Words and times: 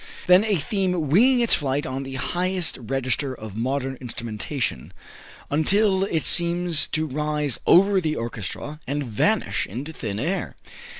Then 0.25 0.43
a 0.43 0.55
theme 0.55 1.09
winging 1.11 1.41
its 1.41 1.53
flight 1.53 1.85
on 1.85 2.01
the 2.01 2.15
highest 2.15 2.79
register 2.81 3.35
of 3.35 3.55
modern 3.55 3.99
instrumentation, 4.01 4.93
until 5.51 6.05
it 6.05 6.23
seems 6.23 6.87
to 6.87 7.05
rise 7.05 7.59
over 7.67 8.01
the 8.01 8.15
orchestra 8.15 8.79
and 8.87 9.03
vanish 9.03 9.67
into 9.67 9.93
thin 9.93 10.17
air. 10.17 10.55